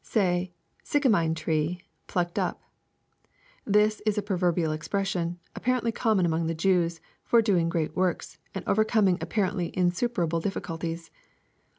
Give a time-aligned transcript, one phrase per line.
[0.03, 2.63] [Say...sycamine tree...plucked up.]
[3.65, 8.39] This is a proverbial expres sion, apparently common among the Jews, for doing great works,
[8.55, 11.11] and overcoming apparently insuperable diflBlculties.